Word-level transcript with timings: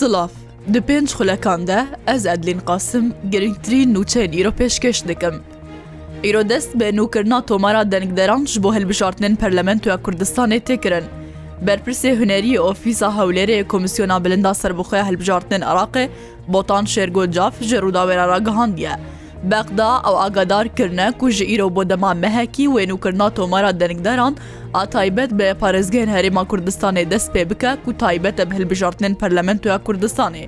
سلاف 0.00 0.30
Di 0.72 0.80
pênc 0.80 1.08
xulekan 1.10 1.66
de 1.66 1.86
ez 2.06 2.26
Edlên 2.26 2.58
Qasim 2.68 3.12
girngtirîn 3.32 3.94
nûçeyên 3.94 4.32
îro 4.40 4.50
pêşkeş 4.60 5.08
dikim. 5.08 5.34
Îro 6.24 6.48
dest 6.48 6.74
bê 6.74 6.96
nûkirina 6.96 7.46
tomara 7.46 7.92
dengderan 7.92 8.44
ji 8.46 8.62
bo 8.62 8.74
hilbijartinên 8.74 9.36
Perlementoya 9.36 9.96
Kurdistanê 10.04 10.60
têkirin. 10.68 11.04
Berpirsê 11.66 12.20
hunerî 12.20 12.60
ofîsa 12.60 13.06
hewlêrê 13.16 13.64
Komisyona 13.68 14.24
Bilinda 14.24 14.54
Serbixuya 14.54 15.08
Hilbijartinên 15.08 15.62
Iraqê 15.62 16.08
Botan 16.48 16.84
Şêrgo 16.84 17.32
Caf 17.32 17.62
ji 17.62 17.76
Rûdawêra 17.76 18.28
ra 18.28 18.38
gihandiye. 18.38 18.92
بەقدا 19.50 19.86
ئەو 20.06 20.14
ئاگادارکردە 20.22 21.06
کوژ 21.20 21.36
ئیرۆ 21.50 21.66
بۆ 21.74 21.82
دەما 21.90 22.12
مەهەکی 22.22 22.70
وێنوکردنا 22.74 23.28
تۆمارە 23.38 23.70
دەنگدەران 23.80 24.34
ئاتایبەت 24.76 25.30
بە 25.38 25.48
پارێزگەن 25.60 26.08
هەرێما 26.14 26.42
کوردستانی 26.50 27.04
دەست 27.12 27.28
پێ 27.34 27.42
بکە 27.50 27.70
و 27.86 27.90
تایبەتە 28.02 28.44
هەلبژارتنن 28.56 29.14
پەرلەمنتویا 29.20 29.76
کوردستانێ. 29.86 30.44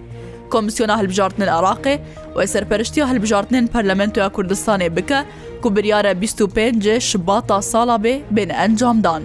کۆمسیۆنا 0.53 0.95
هەلبژارتن 1.01 1.43
عراقی 1.57 1.97
و 2.37 2.47
سەرپەرشتی 2.53 3.03
هەلبژارتنن 3.11 3.67
پەرلەمنتویا 3.75 4.29
کوردستانێ 4.37 4.89
بکە 4.97 5.21
کو 5.63 5.69
بریارە 5.75 6.13
25 6.15 6.99
شبا 7.11 7.37
تا 7.49 7.61
ساڵا 7.73 7.97
بێ 8.05 8.15
بێن 8.35 8.51
ئەنجامدان. 8.59 9.23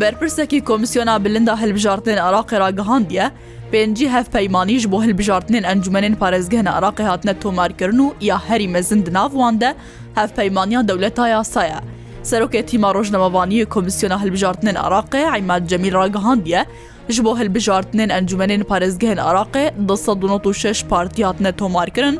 بەرپرسێکی 0.00 0.60
کۆمسیۆنا 0.68 1.14
بلندا 1.24 1.54
هەلبژارتن 1.62 2.18
عراقی 2.26 2.56
راگەهاندە، 2.64 3.24
پێنجی 3.72 4.08
هەف 4.14 4.26
پەیمانیش 4.36 4.84
بۆ 4.92 4.98
هەلبژارتنێن 5.04 5.64
ئەنجومێن 5.68 6.14
پارێزگەهن 6.22 6.66
عراقی 6.76 7.04
هاتنە 7.10 7.34
تۆمارکردن 7.42 8.00
و 8.04 8.12
یا 8.28 8.38
هەری 8.50 8.66
مەزند 8.74 9.06
ناوواندە 9.16 9.70
هەف 10.18 10.30
پەیمانیان 10.38 10.84
دەولەت 10.90 11.14
تا 11.18 11.24
یاسایە. 11.36 11.80
سەرۆکێتیما 12.30 12.88
ڕۆژنەمەوانی 12.96 13.66
کۆمیسیۆنە 13.72 14.16
هەلبژارتنێن 14.22 14.76
عراقی 14.84 15.24
عیمات 15.34 15.62
جەمی 15.70 15.90
ڕاگەهاندە، 15.96 16.62
ji 17.16 17.22
bo 17.26 17.32
hilbijartinên 17.40 18.10
encûmenên 18.18 18.62
parêzgehên 18.70 19.18
Iraqê 19.30 19.64
di 20.44 20.54
şeş 20.62 20.78
partî 20.92 21.24
hatine 21.24 21.52
tomarkirin, 21.60 22.16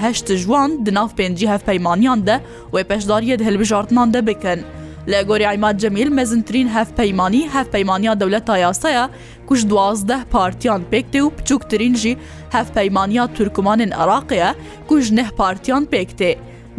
heşt 0.00 0.28
ji 0.40 0.46
wan 0.52 0.86
di 0.86 0.94
nav 0.94 1.08
pêncî 1.18 1.46
hevpeymaniyan 1.52 2.26
de 2.26 2.40
wê 2.74 2.84
peşdariye 2.84 3.36
di 3.38 3.44
hilbijartinan 3.48 4.14
de 4.14 4.20
bikin. 4.26 4.60
لە 5.12 5.20
گۆری 5.28 5.44
ئایمات 5.48 5.76
جەمیل 5.82 6.10
مەزنترین 6.18 6.68
هەف 6.76 6.88
پەیمانانی 6.98 7.50
هەف 7.54 7.68
پەیمانیا 7.74 8.12
دەولەت 8.20 8.44
تایاسەیە 8.50 9.04
کوش 9.48 9.60
دوازدە 9.70 10.16
پارتیان 10.32 10.82
پێکتێ 10.92 11.20
و 11.22 11.30
بچووکترین 11.36 11.94
ژی 12.02 12.14
هەف 12.54 12.68
پەیمانیا 12.76 13.24
تورکمانن 13.36 13.90
عراقەیە 14.00 14.50
کوژ 14.88 15.04
نەه 15.18 15.28
پارتیان 15.38 15.84
پێکتێ. 15.92 16.30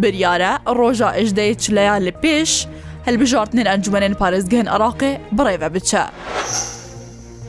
بریارە 0.01 0.51
ڕۆژە 0.77 1.09
ئەژدەی 1.17 1.53
چلەیە 1.63 1.95
لە 2.05 2.11
پێش، 2.23 2.51
هەلبژارتنین 3.07 3.67
ئەنجومێن 3.71 4.13
پارێزگەهن 4.21 4.67
عراقێ 4.75 5.11
بڕێوە 5.37 5.67
بچە. 5.75 6.03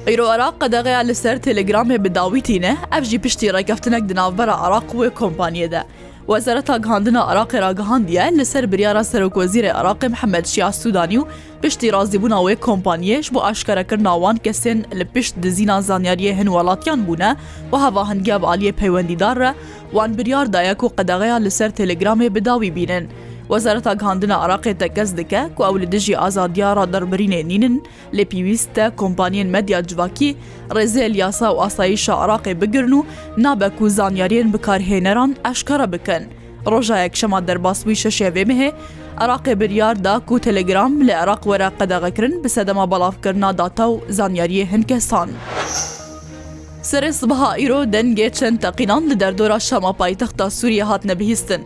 ئەیرۆ 0.07 0.27
عراق 0.35 0.55
قەدەغەیە 0.63 1.03
لەسەر 1.09 1.37
تەلگرامێ 1.47 1.97
بداویتینە 2.05 2.73
ئەفژی 2.93 3.19
پشتی 3.25 3.53
ڕێگەفتنەك 3.57 4.03
دناوبەرە 4.11 4.55
عراق 4.65 4.89
وێ 4.99 5.09
کۆمپانیەدە. 5.21 5.83
وەزارەتا 6.31 6.77
گەاندنا 6.87 7.21
عراقی 7.31 7.59
راگەهاندیە 7.67 8.25
لەسەر 8.39 8.65
بریارە 8.73 9.03
سەرۆکۆزیرە 9.13 9.71
عراقی 9.79 10.09
محەممەد 10.15 10.47
شیا 10.53 10.69
سوودانی 10.81 11.17
و 11.21 11.25
پشتی 11.63 11.89
رازیبوونەوەی 11.97 12.61
کۆمپانیەش 12.65 13.27
بۆ 13.35 13.41
ئاشکەرەکردناوان 13.47 14.37
کەسێن 14.45 14.79
لە 14.99 15.05
پشت 15.15 15.35
دزینا 15.45 15.77
زانیاریە 15.89 16.33
هەن 16.39 16.49
وڵاتیان 16.55 17.01
بوونە 17.07 17.31
و 17.73 17.77
هەوا 17.85 18.05
هەنگیا 18.11 18.37
بە 18.41 18.47
عالیە 18.53 18.73
پەیوەندیدارە 18.81 19.51
وان 19.97 20.11
بریاردایەک 20.19 20.81
و 20.83 20.93
قەدەغەیان 20.97 21.45
لەسەر 21.47 21.71
تەلگرامێ 21.81 22.29
بداوی 22.37 22.71
بینن. 22.77 23.05
وەزارەتا 23.53 23.93
گاندنە 24.03 24.37
عراقێ 24.45 24.73
تەکەس 24.83 25.11
دکە 25.19 25.43
کو 25.55 25.61
ئەو 25.67 25.75
لە 25.83 25.87
دژی 25.95 26.15
ئازادیارا 26.23 26.85
دەربرینێ 26.95 27.41
نینن 27.51 27.77
لێ 28.17 28.25
پێویستە 28.31 28.85
کۆمپانیین 29.01 29.49
مەدیا 29.55 29.81
جوواکی 29.89 30.31
ڕێزێ 30.77 31.05
یاسا 31.23 31.49
و 31.53 31.59
ئاساییشە 31.65 32.15
عراقێ 32.23 32.53
بگرن 32.61 32.93
و 32.99 33.07
نابەک 33.45 33.77
و 33.81 33.89
زانیاریان 33.99 34.49
بکارهێنەران 34.55 35.31
ئەشکەرە 35.47 35.87
بکەن. 35.95 36.25
ڕۆژایەک 36.73 37.15
شەما 37.21 37.41
دەرباسوی 37.49 38.01
شەشێوێ 38.03 38.45
مهێ، 38.51 38.71
عراقێ 39.23 39.55
بریاردا 39.61 40.15
کو 40.29 40.35
تەلگرام 40.47 40.93
لە 41.09 41.15
عراق 41.23 41.43
وەرە 41.51 41.69
قەدەغەکردن 41.79 42.35
بسەدەما 42.43 42.85
بەڵافکردنا 42.93 43.51
داتا 43.61 43.87
و 43.91 43.95
زانیاریە 44.17 44.65
هەنکەسان. 44.73 45.31
سرێ 46.91 47.11
سبها 47.21 47.51
ئیرۆ 47.61 47.81
دەنگێ 47.95 48.29
چەند 48.39 48.57
تەقینان 48.65 49.03
لە 49.11 49.17
دەردۆرا 49.23 49.59
شەما 49.69 49.93
پایتەختا 50.01 50.47
سووریە 50.59 50.85
هات 50.91 51.03
نەبیستن. 51.11 51.63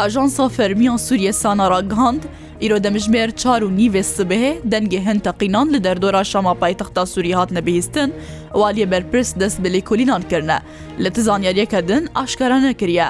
ئاژانسا 0.00 0.44
فەرمیان 0.56 0.96
سووریە 1.06 1.32
سانارا 1.42 1.80
گاند 1.92 2.22
ئیرۆ 2.62 2.78
دەمژمێر 2.86 3.28
چار 3.42 3.60
و 3.66 3.70
نیڤێ 3.78 4.02
سبهێ 4.16 4.50
دەنگێ 4.72 5.00
هەن 5.06 5.18
تەقینان 5.26 5.66
لە 5.74 5.78
دەردۆرا 5.86 6.22
شەما 6.32 6.54
پایتەختا 6.62 7.02
سووری 7.12 7.32
هات 7.38 7.50
نەبیستن 7.56 8.10
والیە 8.60 8.86
بەرپرس 8.92 9.30
دەست 9.42 9.58
بلێ 9.64 9.80
کولینان 9.88 10.22
کردە 10.30 10.58
لە 11.02 11.08
تزانیاریەکە 11.16 11.80
دن 11.88 12.04
ئاشکرا 12.16 12.58
نەکریە. 12.68 13.08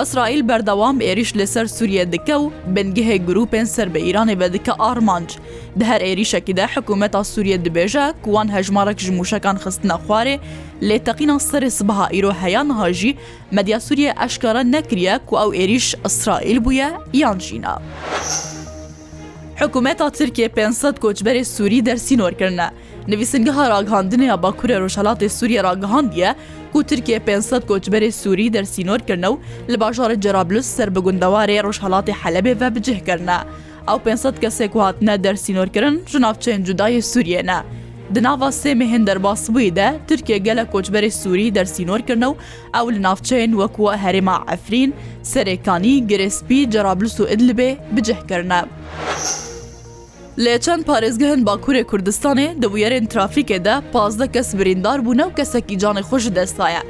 ئەسرائیل 0.00 0.40
بەردەوام 0.48 0.96
ئێریش 1.06 1.30
لەسەر 1.38 1.66
سووریە 1.76 2.04
دکە 2.14 2.36
و 2.40 2.44
بنگهێ 2.74 3.16
گرروپێن 3.28 3.64
سەر 3.74 3.88
بە 3.94 3.96
ئیرانی 4.06 4.36
بەدکە 4.40 4.72
ئارمانج 4.82 5.30
دە 5.78 5.82
هەر 5.90 6.00
عێریشەکیدا 6.08 6.66
حکوومەتە 6.74 7.20
سووریە 7.32 7.58
دبێژە 7.66 8.04
کوان 8.24 8.48
هەژمارەك 8.56 8.98
ji 9.04 9.08
موشەکان 9.18 9.56
خستنە 9.62 9.96
خوارێ 10.04 10.36
لێ 10.88 10.96
تەقینە 11.06 11.36
سەری 11.50 11.70
سبها 11.78 12.06
ئیرۆ 12.14 12.32
هەیان 12.42 12.68
هاژی 12.78 13.16
مەدیا 13.56 13.78
سووریە 13.86 14.12
ئەشکارە 14.20 14.62
نەکریە 14.74 15.14
کو 15.28 15.34
ئەو 15.40 15.50
عێریش 15.58 15.88
ئەسرائیل 16.04 16.58
بووە 16.64 16.88
یان 17.22 17.38
ژینا. 17.46 17.74
حکوومەتا 19.60 20.06
ترکیە 20.18 20.48
500 20.48 20.94
کۆچبەری 21.02 21.42
سووری 21.54 21.80
دەرسینۆرکردە. 21.86 22.68
نویسنگەها 23.12 23.64
راگەاندنە 23.74 24.34
باکوورە 24.44 24.76
ڕۆژهڵاتی 24.82 25.28
سووریە 25.38 25.60
راگەهاندە 25.68 26.30
ku 26.76 26.82
Tirkiye 26.84 27.18
500 27.26 27.62
koçberê 27.66 28.10
Sûî 28.22 28.48
dersînor 28.52 28.98
kirne 29.06 29.26
û 29.26 29.34
li 29.70 29.76
bajarê 29.84 30.20
Cerablus 30.20 30.66
ser 30.66 30.94
bi 30.94 30.98
gundewarê 30.98 31.58
Rojhelatê 31.62 32.12
Helebê 32.12 32.60
ve 32.60 32.74
bicih 32.74 33.00
kirine. 33.06 33.38
Ew 33.94 34.04
500 34.06 34.34
kesek 34.40 34.72
ku 34.72 34.82
hatine 34.82 35.24
dersînorkirin 35.24 36.04
ji 36.06 36.18
navçeyên 36.18 36.64
cudayê 36.66 37.02
Sûriye 37.02 37.46
ne. 37.46 37.56
Di 38.14 38.22
nava 38.22 38.48
sêmê 38.48 38.84
hin 38.90 39.06
derbas 39.06 39.46
wî 39.46 39.76
de 39.76 39.98
Tirkiye 40.08 40.38
gelek 40.38 40.68
koçberê 40.72 41.10
Sûî 41.10 41.54
dersînor 41.54 42.00
kirne 42.00 42.24
û 42.24 42.34
ew 42.84 42.94
li 42.98 43.02
navçeyên 43.02 43.50
wekua 43.50 43.96
herêma 43.96 44.44
Efrîn, 44.54 44.94
Serêkanî, 45.22 46.06
Girespî, 46.06 46.70
Cerablus 46.70 47.20
û 47.20 47.26
Idlibê 47.28 47.76
bicih 47.96 48.20
kirine. 48.28 48.64
لە 50.44 50.54
چەند 50.64 50.82
پارێزگەهن 50.90 51.40
باکوورێ 51.48 51.82
کوردستانê 51.90 52.46
dibuyerên 52.62 53.06
trafîkê 53.14 53.58
de 53.64 53.74
pazde 53.92 54.26
kes 54.34 54.48
birîndar 54.58 54.98
bûne 55.06 55.24
û 55.30 55.34
kesekî 55.36 55.76
canê 55.78 56.02
xwe 56.08 56.18
ji 56.24 56.34
destaye. 56.36 56.80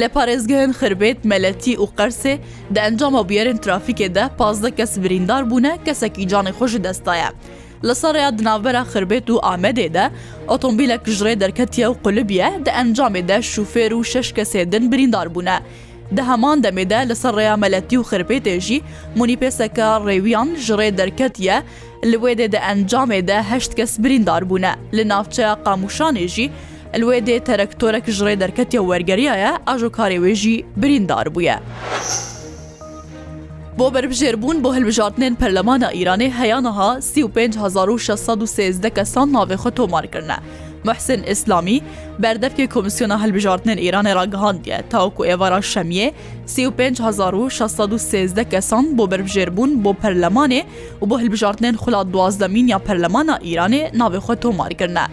Li 0.00 0.08
parêzgehên 0.16 0.72
xirbêt 0.80 1.16
meletî 1.32 1.74
û 1.76 1.86
qersê 1.98 2.38
di 2.74 2.78
encama 2.88 3.20
buyerên 3.28 3.58
trafîkê 3.66 4.14
de 4.14 4.24
pazde 4.38 4.70
kes 4.70 4.98
birîndar 5.02 5.44
bûne 5.50 5.78
kesekî 5.84 6.24
canê 6.32 6.50
xwe 6.58 6.68
ji 6.68 6.84
destaye. 6.84 7.28
Li 7.84 7.94
Saraya 7.94 8.38
di 8.38 8.44
navbera 8.44 8.82
xirbêt 8.92 9.26
û 9.30 9.34
Amedê 9.54 9.94
de 9.94 10.10
otomobîlek 10.48 11.00
ji 11.06 11.24
rê 11.24 11.40
derketiye 11.40 11.86
û 11.88 11.94
qulibiye 12.04 12.48
di 12.66 12.70
encamê 12.80 13.28
de 13.28 13.34
şûfêr 13.52 13.90
û 13.92 14.04
şeş 14.04 14.28
kesê 14.32 14.72
din 14.72 14.92
birîndar 14.92 15.34
bûne. 15.34 15.60
دە 16.16 16.22
هەمان 16.30 16.58
دەمێدا 16.64 17.00
لەسەر 17.10 17.32
ڕێامەلەتی 17.40 17.96
و 18.00 18.04
خرپێتێژی 18.10 18.84
مونیپێسەکە 19.18 19.86
ڕێویان 20.06 20.48
ژڕێ 20.66 20.88
دەرکەتیە 21.00 21.56
لێدێ 22.10 22.46
دە 22.54 22.60
ئەنجامێدا 22.66 23.38
هەشت 23.50 23.72
کەس 23.78 23.92
بریندار 24.02 24.42
بوونە 24.48 24.72
لە 24.96 25.02
ناوچەیە 25.10 25.52
قاموشانێژی 25.64 26.52
لێدێ 27.00 27.36
تەرەکتۆرەك 27.48 28.04
ژڕێ 28.16 28.34
دەرکەتی 28.42 28.84
وەرگریایە 28.88 29.50
ئاژۆ 29.66 29.90
کارێوێژی 29.98 30.56
بریندار 30.80 31.26
بووە. 31.34 31.56
بۆ 33.80 33.86
بەربژێربوون 33.96 34.56
بۆ 34.62 34.70
هەلبژارتنێن 34.76 35.34
پەرلەمانە 35.40 35.88
ئیرانی 35.96 36.28
هەیەەها 36.38 36.90
3613 37.00 38.90
کەسان 38.96 39.26
ناوێخۆ 39.36 39.70
تۆمارکردە. 39.78 40.38
محسن 40.88 41.20
ئسلامی 41.32 41.78
بەردەفکی 42.22 42.66
کمیسیۆنە 42.74 43.16
هەلبژارتنێن 43.22 43.78
ئیرانی 43.84 44.14
ڕگەهاندیە 44.20 44.78
تاوکو 44.92 45.22
ئێوارا 45.28 45.60
شەمیە 45.72 46.06
3613 46.46 48.44
کەسان 48.52 48.84
بۆ 48.96 49.04
بەربژێربوون 49.12 49.70
بۆ 49.84 49.90
پەرلەمانێ 50.02 50.62
و 51.02 51.06
بۆ 51.10 51.16
هەلبژارتنێن 51.22 51.76
خولات 51.82 52.06
دوازدەمین 52.14 52.66
یا 52.72 52.78
پەرلەمانە 52.86 53.36
ئیرانێ 53.46 53.82
ناوێخۆ 54.00 54.34
تۆمارکردە. 54.42 55.06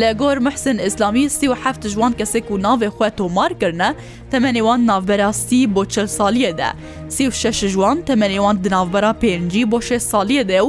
لە 0.00 0.10
گۆر 0.20 0.38
محسن 0.40 0.78
ئیسلامی 0.80 1.28
سی 1.36 1.46
و 1.48 1.54
هەفت 1.64 1.86
جوان 1.92 2.12
کەسێک 2.20 2.46
و 2.52 2.56
ناوێ 2.66 2.88
خوێ 2.96 3.08
تۆمارکردە 3.18 3.90
تەمەنێوان 4.30 4.80
ناوبەراستی 4.90 5.68
بۆ 5.74 5.82
چل 5.94 6.06
سالیەدا 6.18 6.70
سی 7.14 7.24
و 7.26 7.30
شش 7.40 7.60
جوان 7.74 7.98
تەمەنێوان 8.08 8.56
دناوبەرا 8.64 9.12
پێنجی 9.22 9.62
بۆ 9.70 9.78
شێ 9.88 9.98
سالیەدە 10.10 10.60
و 10.60 10.68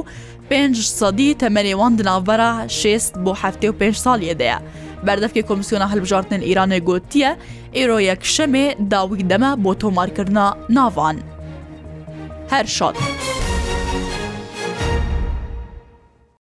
پێنج 0.52 0.76
سادی 1.00 1.36
تەمەنێوان 1.42 1.94
دناوبەرا 2.00 2.52
شێست 2.80 3.14
بۆ 3.24 3.32
هەفتێ 3.44 3.68
و 3.72 3.78
پێنج 3.80 3.96
سالیەدەیە. 4.06 4.58
بەردەفکی 5.06 5.44
کۆمسیۆنە 5.50 5.88
هەلبژارتن 5.92 6.42
ئیرانە 6.48 6.80
گوتیە 6.88 7.32
ئێرۆ 7.78 7.98
یەک 8.10 8.22
شەمێ 8.36 8.66
داوی 8.92 9.26
دەمە 9.32 9.52
بۆ 9.64 9.72
تۆمارکردنا 9.82 10.48
ناوان. 10.78 11.18
هەر 12.52 12.66
شاد. 12.78 12.96